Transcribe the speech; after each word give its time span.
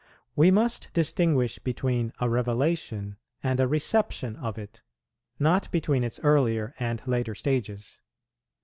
We 0.35 0.49
must 0.49 0.89
distinguish 0.93 1.59
between 1.59 2.11
a 2.19 2.27
revelation 2.27 3.17
and 3.43 3.59
a 3.59 3.67
reception 3.67 4.35
of 4.37 4.57
it, 4.57 4.81
not 5.37 5.69
between 5.69 6.03
its 6.03 6.19
earlier 6.23 6.73
and 6.79 7.05
later 7.05 7.35
stages. 7.35 7.99